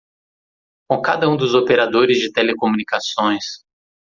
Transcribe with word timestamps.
com 0.89 0.99
cada 0.99 1.29
um 1.29 1.37
dos 1.37 1.53
operadores 1.53 2.17
de 2.17 2.31
telecomunicações. 2.31 3.45